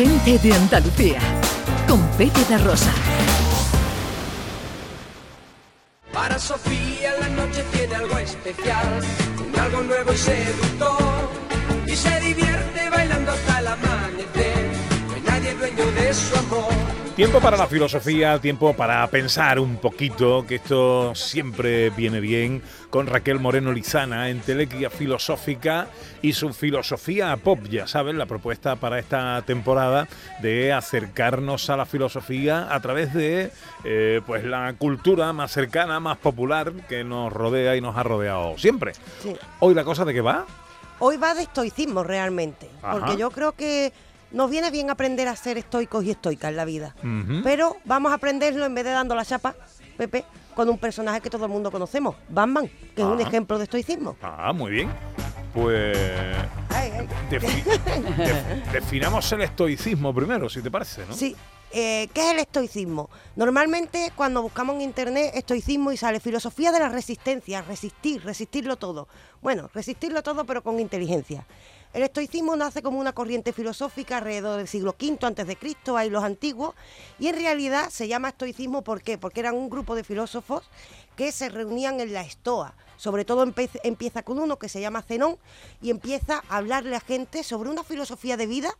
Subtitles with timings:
[0.00, 1.20] Gente de Andalucía,
[1.86, 2.90] con Pepe de Rosa.
[6.10, 9.02] Para Sofía la noche tiene algo especial,
[9.46, 11.28] un algo nuevo y seductor,
[11.86, 14.70] y se divierte bailando hasta el amanecer,
[15.06, 16.89] no hay nadie dueño de su amor.
[17.20, 23.06] Tiempo para la filosofía, tiempo para pensar un poquito, que esto siempre viene bien, con
[23.06, 25.88] Raquel Moreno Lizana en Telequia Filosófica
[26.22, 30.08] y su filosofía pop, ya saben, la propuesta para esta temporada
[30.40, 33.52] de acercarnos a la filosofía a través de
[33.84, 38.56] eh, pues la cultura más cercana, más popular que nos rodea y nos ha rodeado
[38.56, 38.94] siempre.
[39.22, 39.36] Sí.
[39.58, 40.46] Hoy la cosa de qué va?
[41.00, 42.98] Hoy va de estoicismo realmente, Ajá.
[42.98, 43.92] porque yo creo que
[44.32, 46.94] nos viene bien aprender a ser estoicos y estoicas en la vida.
[47.42, 49.54] Pero vamos a aprenderlo en vez de dando la chapa,
[49.96, 53.28] Pepe, con un personaje que todo el mundo conocemos, Batman, que es un Ajá.
[53.28, 54.16] ejemplo de estoicismo.
[54.22, 54.90] Ah, muy bien.
[55.54, 55.96] Pues
[56.68, 57.08] Ay, ay.
[57.30, 57.64] defi-
[58.16, 61.14] def- definamos el estoicismo primero, si te parece, ¿no?
[61.14, 61.34] Sí.
[61.72, 63.08] Eh, ¿Qué es el estoicismo?
[63.36, 69.06] Normalmente cuando buscamos en internet estoicismo y sale filosofía de la resistencia, resistir, resistirlo todo.
[69.40, 71.46] Bueno, resistirlo todo pero con inteligencia.
[71.92, 76.08] El estoicismo nace como una corriente filosófica alrededor del siglo V antes de Cristo, hay
[76.08, 76.76] los antiguos,
[77.18, 79.18] y en realidad se llama estoicismo ¿por qué?
[79.18, 80.70] Porque eran un grupo de filósofos
[81.16, 82.74] que se reunían en la estoa.
[82.96, 83.42] Sobre todo
[83.82, 85.36] empieza con uno que se llama Zenón
[85.82, 88.72] y empieza a hablarle a gente sobre una filosofía de vida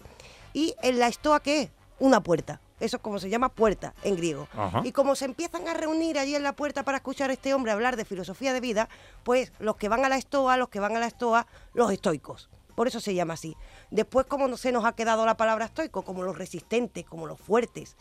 [0.52, 1.70] y en la estoa ¿qué es?
[1.98, 2.61] Una puerta.
[2.78, 4.47] Eso es como se llama puerta en griego.
[4.52, 4.83] Ajá.
[4.84, 7.72] Y como se empiezan a reunir allí en la puerta para escuchar a este hombre
[7.72, 8.89] hablar de filosofía de vida,
[9.24, 12.48] pues los que van a la estoa, los que van a la estoa, los estoicos.
[12.81, 13.59] Por eso se llama así.
[13.91, 17.39] Después, como no se nos ha quedado la palabra estoico, como los resistentes, como los
[17.39, 17.95] fuertes.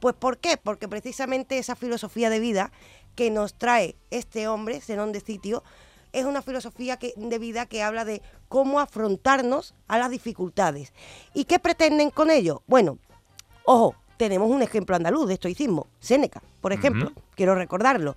[0.00, 0.56] Pues ¿por qué?
[0.56, 2.72] Porque precisamente esa filosofía de vida
[3.14, 5.62] que nos trae este hombre, Zenón de Sitio,
[6.12, 10.94] es una filosofía que- de vida que habla de cómo afrontarnos a las dificultades.
[11.34, 12.62] ¿Y qué pretenden con ello?
[12.66, 12.96] Bueno,
[13.64, 18.16] Ojo, tenemos un ejemplo andaluz de estoicismo, Séneca, por ejemplo, quiero recordarlo.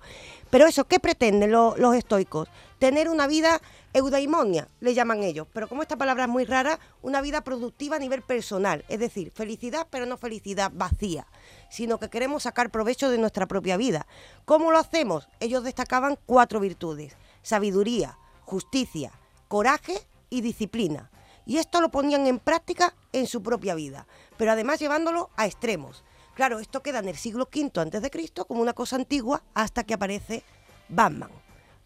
[0.50, 2.48] Pero eso, ¿qué pretenden lo- los estoicos?
[2.78, 3.60] Tener una vida
[3.92, 7.98] eudaimonia, le llaman ellos, pero como esta palabra es muy rara, una vida productiva a
[7.98, 11.26] nivel personal, es decir, felicidad, pero no felicidad vacía,
[11.70, 14.06] sino que queremos sacar provecho de nuestra propia vida.
[14.44, 15.26] ¿Cómo lo hacemos?
[15.40, 19.10] Ellos destacaban cuatro virtudes, sabiduría, justicia,
[19.48, 19.98] coraje
[20.30, 21.10] y disciplina.
[21.46, 26.04] Y esto lo ponían en práctica en su propia vida, pero además llevándolo a extremos.
[26.34, 29.84] Claro, esto queda en el siglo V antes de Cristo como una cosa antigua hasta
[29.84, 30.42] que aparece
[30.88, 31.30] Batman.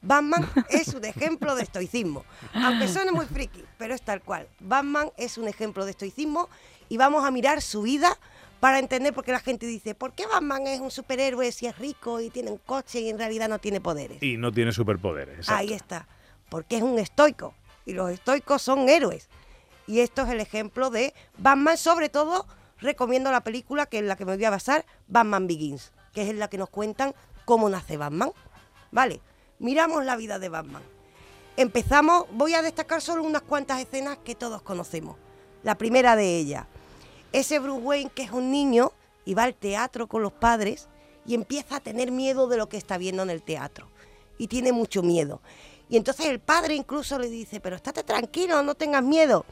[0.02, 4.48] Batman es un ejemplo de estoicismo, aunque suene muy friki, pero es tal cual.
[4.58, 6.48] Batman es un ejemplo de estoicismo
[6.88, 8.18] y vamos a mirar su vida
[8.60, 11.78] para entender por qué la gente dice, ¿por qué Batman es un superhéroe si es
[11.78, 14.22] rico y tiene un coche y en realidad no tiene poderes?
[14.22, 15.38] Y no tiene superpoderes.
[15.38, 15.60] exacto.
[15.60, 16.06] Ahí está.
[16.48, 17.54] Porque es un estoico.
[17.86, 19.28] Y los estoicos son héroes.
[19.90, 21.76] Y esto es el ejemplo de Batman.
[21.76, 22.46] Sobre todo,
[22.78, 26.28] recomiendo la película que en la que me voy a basar, Batman Begins, que es
[26.28, 27.12] en la que nos cuentan
[27.44, 28.30] cómo nace Batman.
[28.92, 29.20] Vale,
[29.58, 30.84] miramos la vida de Batman.
[31.56, 35.16] Empezamos, voy a destacar solo unas cuantas escenas que todos conocemos.
[35.64, 36.66] La primera de ellas,
[37.32, 38.92] ese Bruce Wayne que es un niño
[39.24, 40.86] y va al teatro con los padres
[41.26, 43.88] y empieza a tener miedo de lo que está viendo en el teatro.
[44.38, 45.42] Y tiene mucho miedo.
[45.88, 49.44] Y entonces el padre incluso le dice, pero estate tranquilo, no tengas miedo.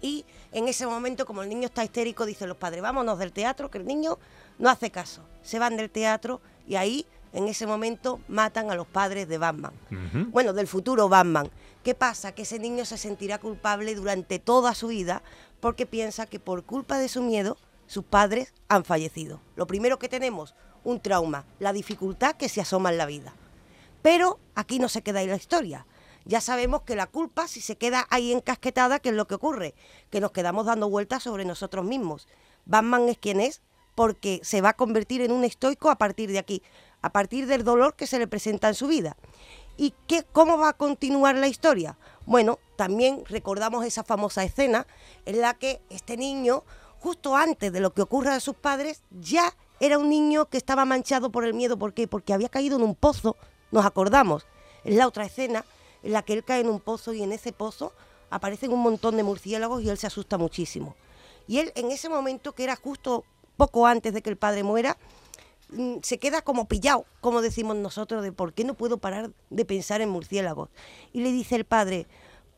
[0.00, 3.70] Y en ese momento, como el niño está histérico, dicen los padres, vámonos del teatro,
[3.70, 4.18] que el niño
[4.58, 5.22] no hace caso.
[5.42, 9.72] Se van del teatro y ahí, en ese momento, matan a los padres de Batman.
[10.30, 11.50] Bueno, del futuro Batman.
[11.82, 12.32] ¿Qué pasa?
[12.32, 15.22] Que ese niño se sentirá culpable durante toda su vida
[15.60, 19.40] porque piensa que por culpa de su miedo sus padres han fallecido.
[19.56, 20.54] Lo primero que tenemos,
[20.84, 23.32] un trauma, la dificultad que se asoma en la vida.
[24.02, 25.86] Pero aquí no se queda ahí la historia.
[26.28, 29.74] Ya sabemos que la culpa, si se queda ahí encasquetada, ¿qué es lo que ocurre?
[30.10, 32.28] Que nos quedamos dando vueltas sobre nosotros mismos.
[32.66, 33.62] Batman es quien es
[33.94, 36.62] porque se va a convertir en un estoico a partir de aquí,
[37.00, 39.16] a partir del dolor que se le presenta en su vida.
[39.78, 41.96] ¿Y qué, cómo va a continuar la historia?
[42.26, 44.86] Bueno, también recordamos esa famosa escena
[45.24, 46.62] en la que este niño,
[46.98, 50.84] justo antes de lo que ocurra a sus padres, ya era un niño que estaba
[50.84, 51.78] manchado por el miedo.
[51.78, 52.06] ¿Por qué?
[52.06, 53.34] Porque había caído en un pozo,
[53.70, 54.44] nos acordamos.
[54.84, 55.64] Es la otra escena
[56.02, 57.92] en la que él cae en un pozo y en ese pozo
[58.30, 60.96] aparecen un montón de murciélagos y él se asusta muchísimo.
[61.46, 63.24] Y él en ese momento, que era justo
[63.56, 64.98] poco antes de que el padre muera,
[65.70, 69.64] mm, se queda como pillado, como decimos nosotros, de por qué no puedo parar de
[69.64, 70.68] pensar en murciélagos.
[71.12, 72.06] Y le dice el padre,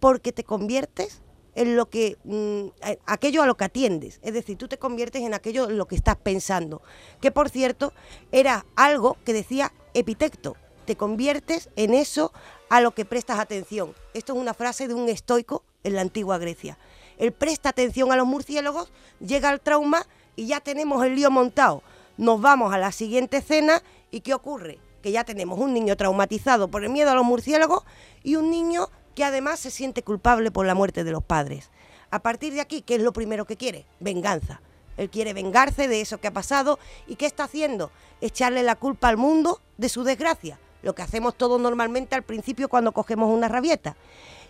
[0.01, 1.23] porque te conviertes
[1.55, 2.69] en lo que mm,
[3.07, 5.97] aquello a lo que atiendes, es decir, tú te conviertes en aquello en lo que
[5.97, 6.83] estás pensando,
[7.21, 7.93] que por cierto
[8.31, 12.33] era algo que decía Epitecto, te conviertes en eso
[12.69, 13.95] a lo que prestas atención.
[14.15, 16.79] Esto es una frase de un estoico en la antigua Grecia.
[17.19, 20.07] él presta atención a los murciélagos, llega al trauma
[20.37, 21.83] y ya tenemos el lío montado.
[22.17, 24.79] Nos vamos a la siguiente escena y ¿qué ocurre?
[25.03, 27.85] Que ya tenemos un niño traumatizado por el miedo a los murciélagos
[28.23, 31.71] y un niño que además se siente culpable por la muerte de los padres.
[32.11, 33.87] A partir de aquí, ¿qué es lo primero que quiere?
[34.01, 34.61] Venganza.
[34.97, 37.91] Él quiere vengarse de eso que ha pasado y ¿qué está haciendo?
[38.21, 42.69] Echarle la culpa al mundo de su desgracia, lo que hacemos todos normalmente al principio
[42.69, 43.97] cuando cogemos una rabieta.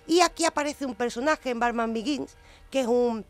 [0.06, 2.36] Y aquí aparece un personaje en Batman Begins,
[2.70, 3.24] que es un,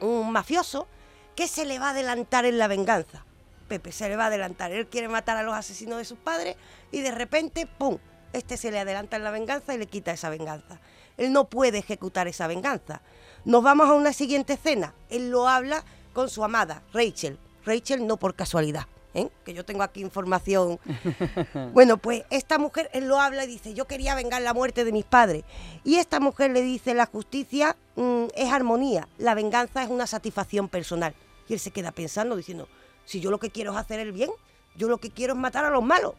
[0.00, 0.86] un mafioso,
[1.34, 3.24] que se le va a adelantar en la venganza.
[3.68, 4.72] Pepe se le va a adelantar.
[4.72, 6.56] Él quiere matar a los asesinos de sus padres
[6.90, 7.98] y de repente, ¡pum!
[8.32, 10.80] Este se le adelanta en la venganza y le quita esa venganza.
[11.16, 13.02] Él no puede ejecutar esa venganza.
[13.44, 14.94] Nos vamos a una siguiente escena.
[15.10, 17.38] Él lo habla con su amada, Rachel.
[17.64, 19.28] Rachel no por casualidad, ¿eh?
[19.44, 20.78] que yo tengo aquí información.
[21.72, 24.92] bueno, pues esta mujer, él lo habla y dice, yo quería vengar la muerte de
[24.92, 25.44] mis padres.
[25.84, 30.68] Y esta mujer le dice, la justicia mm, es armonía, la venganza es una satisfacción
[30.68, 31.14] personal.
[31.48, 32.68] Y él se queda pensando, diciendo,
[33.04, 34.30] si yo lo que quiero es hacer el bien,
[34.76, 36.14] yo lo que quiero es matar a los malos.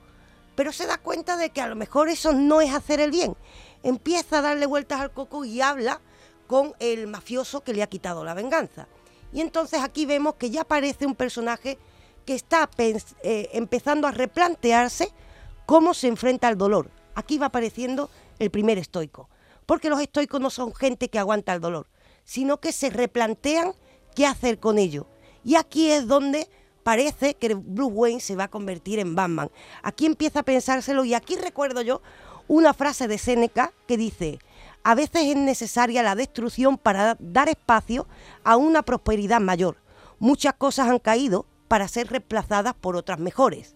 [0.56, 3.36] Pero se da cuenta de que a lo mejor eso no es hacer el bien.
[3.82, 6.00] Empieza a darle vueltas al coco y habla
[6.46, 8.88] con el mafioso que le ha quitado la venganza.
[9.32, 11.80] Y entonces aquí vemos que ya aparece un personaje
[12.24, 15.12] que está eh, empezando a replantearse
[15.66, 16.90] cómo se enfrenta al dolor.
[17.16, 18.10] Aquí va apareciendo
[18.40, 19.30] el primer estoico,
[19.66, 21.88] porque los estoicos no son gente que aguanta el dolor,
[22.24, 23.74] sino que se replantean
[24.16, 25.08] qué hacer con ello.
[25.44, 26.50] Y aquí es donde
[26.84, 29.50] parece que Bruce Wayne se va a convertir en Batman.
[29.82, 32.02] Aquí empieza a pensárselo y aquí recuerdo yo
[32.48, 34.40] una frase de Séneca que dice,
[34.84, 38.08] a veces es necesaria la destrucción para dar espacio
[38.44, 39.78] a una prosperidad mayor.
[40.20, 43.74] Muchas cosas han caído para ser reemplazadas por otras mejores.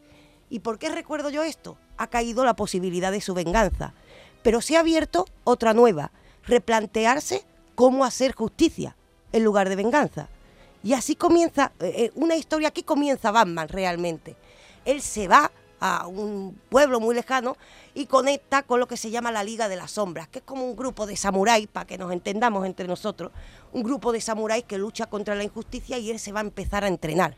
[0.52, 1.80] ¿Y por qué recuerdo yo esto?
[1.98, 3.96] Ha caído la posibilidad de su venganza,
[4.44, 6.12] pero se ha abierto otra nueva,
[6.46, 8.96] replantearse cómo hacer justicia
[9.32, 10.30] en lugar de venganza.
[10.84, 14.36] Y así comienza, eh, eh, una historia, aquí comienza Batman realmente.
[14.86, 17.58] Él se va a un pueblo muy lejano
[17.94, 20.66] y conecta con lo que se llama la Liga de las Sombras, que es como
[20.66, 23.32] un grupo de samuráis, para que nos entendamos entre nosotros,
[23.74, 26.84] un grupo de samuráis que lucha contra la injusticia y él se va a empezar
[26.84, 27.36] a entrenar.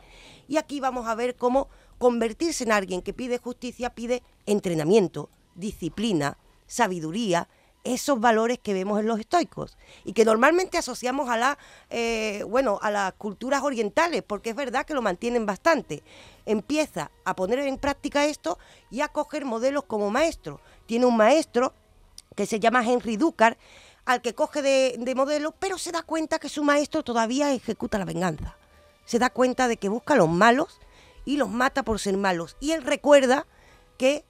[0.47, 6.37] Y aquí vamos a ver cómo convertirse en alguien que pide justicia pide entrenamiento, disciplina,
[6.65, 7.47] sabiduría,
[7.89, 11.57] esos valores que vemos en los estoicos y que normalmente asociamos a la
[11.89, 16.03] eh, bueno a las culturas orientales porque es verdad que lo mantienen bastante.
[16.45, 18.59] Empieza a poner en práctica esto
[18.91, 20.61] y a coger modelos como maestro.
[20.85, 21.73] Tiene un maestro
[22.35, 23.57] que se llama Henry Ducar
[24.05, 27.97] al que coge de, de modelo pero se da cuenta que su maestro todavía ejecuta
[27.97, 28.55] la venganza.
[29.05, 30.79] Se da cuenta de que busca a los malos
[31.25, 32.55] y los mata por ser malos.
[32.59, 33.47] Y él recuerda
[33.97, 34.25] que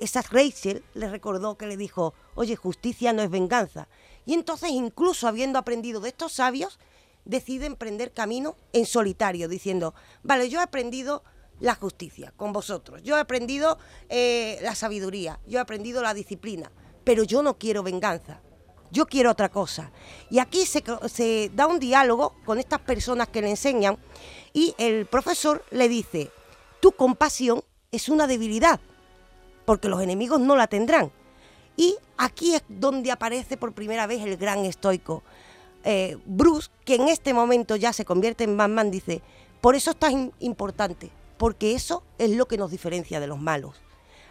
[0.00, 3.88] esa Rachel le recordó que le dijo, oye, justicia no es venganza.
[4.24, 6.78] Y entonces, incluso habiendo aprendido de estos sabios,
[7.24, 11.22] decide emprender camino en solitario, diciendo, vale, yo he aprendido
[11.60, 13.78] la justicia con vosotros, yo he aprendido
[14.08, 16.70] eh, la sabiduría, yo he aprendido la disciplina,
[17.04, 18.42] pero yo no quiero venganza,
[18.90, 19.90] yo quiero otra cosa.
[20.30, 23.96] Y aquí se, se da un diálogo con estas personas que le enseñan
[24.52, 26.30] y el profesor le dice,
[26.80, 28.80] tu compasión es una debilidad
[29.66, 31.12] porque los enemigos no la tendrán.
[31.76, 35.22] Y aquí es donde aparece por primera vez el gran estoico.
[35.84, 39.20] Eh, Bruce, que en este momento ya se convierte en Batman, dice,
[39.60, 43.76] por eso es tan importante, porque eso es lo que nos diferencia de los malos.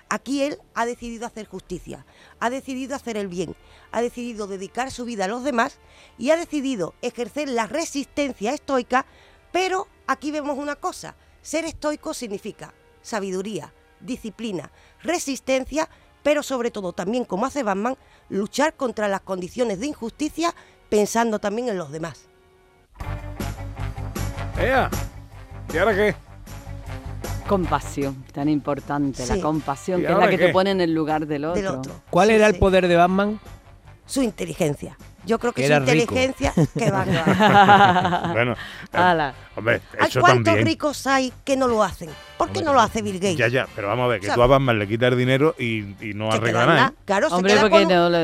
[0.10, 2.06] Aquí él ha decidido hacer justicia,
[2.40, 3.56] ha decidido hacer el bien,
[3.92, 5.80] ha decidido dedicar su vida a los demás
[6.18, 9.06] y ha decidido ejercer la resistencia estoica,
[9.52, 13.74] pero aquí vemos una cosa, ser estoico significa sabiduría,
[14.06, 14.72] disciplina,
[15.02, 15.90] resistencia,
[16.24, 17.98] pero sobre todo también, como hace Batman,
[18.30, 20.54] luchar contra las condiciones de injusticia
[20.90, 22.28] pensando también en los demás.
[24.60, 24.90] ¡Ea!
[25.74, 26.16] ¿Y ahora qué?
[27.48, 31.46] Compasión, tan importante, la compasión, que es la que te pone en el lugar del
[31.46, 32.02] otro.
[32.10, 33.40] ¿Cuál era el poder de Batman?
[34.08, 34.98] Su inteligencia.
[35.26, 37.06] Yo creo que su inteligencia que va
[38.34, 38.56] Bueno,
[38.94, 42.10] eh, hombre, eso ¿Cuántos ricos hay que no lo hacen?
[42.38, 43.38] ¿Por qué no lo hace Bill Gates?
[43.38, 46.32] Ya, ya, pero vamos a ver, que tú a Batman le quitas dinero y, no
[46.32, 46.88] arregla nada.
[46.88, 46.98] ¿eh?
[47.06, 47.70] Claro, se queda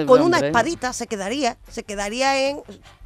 [0.05, 2.61] con, una espadita, se quedaría, se quedaría en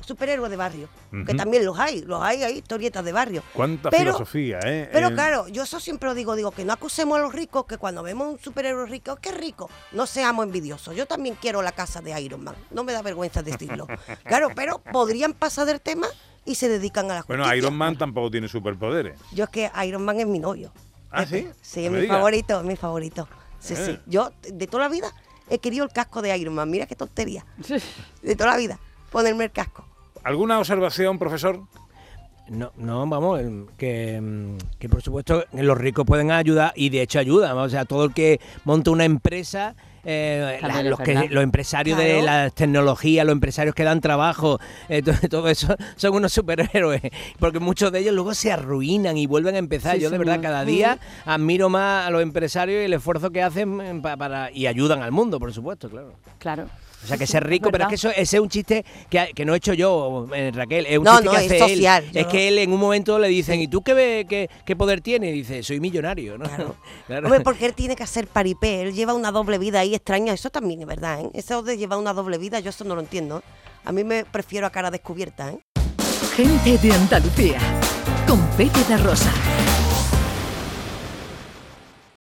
[0.06, 0.90] superhéroe de barrio.
[1.26, 3.44] Que también los hay, los hay, hay historietas de barrio.
[3.54, 4.90] Cuánta filosofía, ¿eh?
[4.92, 7.78] Pero claro, yo eso siempre lo digo, digo, que no acusemos a los ricos, que
[7.78, 10.96] cuando vemos un superhéroe rico, qué rico, no seamos envidiosos.
[10.96, 13.88] Yo también quiero la casa de Iron Man, no me da vergüenza decirlo.
[14.24, 16.08] claro, pero podrían pasar del tema
[16.46, 17.44] y se dedican a la justicia.
[17.44, 19.20] Bueno, Iron Man tampoco tiene superpoderes.
[19.32, 20.72] Yo es que Iron Man es mi novio.
[21.12, 21.48] ¿Ah, sí?
[21.62, 23.28] Sí, es mi favorito, es mi favorito.
[23.60, 23.92] Sí, sí.
[23.92, 24.02] Eh.
[24.06, 25.12] Yo, de toda la vida,
[25.50, 26.70] he querido el casco de Iron Man.
[26.70, 27.46] Mira qué tontería.
[28.22, 28.80] De toda la vida,
[29.12, 29.88] ponerme el casco.
[30.26, 31.62] ¿Alguna observación, profesor?
[32.50, 33.40] No, no, vamos,
[33.78, 37.56] que, que, por supuesto los ricos pueden ayudar y de hecho ayudan.
[37.58, 42.50] O sea, todo el que monta una empresa eh, los, que, los empresarios de la
[42.50, 47.02] tecnología, los empresarios que dan trabajo, eh, todo, eso son unos superhéroes,
[47.38, 49.98] porque muchos de ellos luego se arruinan y vuelven a empezar.
[49.98, 54.02] Yo de verdad cada día admiro más a los empresarios y el esfuerzo que hacen
[54.02, 56.14] para, y ayudan al mundo, por supuesto, claro.
[56.40, 56.68] Claro.
[57.06, 59.46] O sea, que ser rico, pero es que eso, ese es un chiste que, que
[59.46, 60.86] no he hecho yo, eh, Raquel.
[60.88, 62.18] Es un chiste que hace social, él.
[62.18, 65.30] Es que él en un momento le dicen, ¿y tú qué, qué, qué poder tiene?
[65.30, 66.46] Y dice, soy millonario, ¿no?
[66.46, 66.76] Claro.
[67.28, 70.50] Hombre, porque él tiene que hacer paripé, él lleva una doble vida ahí extraña, eso
[70.50, 71.30] también es verdad, ¿eh?
[71.34, 73.44] Eso de llevar una doble vida, yo eso no lo entiendo.
[73.84, 75.60] A mí me prefiero a cara descubierta, ¿eh?
[76.36, 77.60] Gente de Andalucía,
[78.28, 79.32] con Pepe de Rosa.